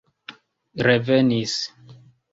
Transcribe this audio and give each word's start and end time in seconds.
revenis 0.87 1.55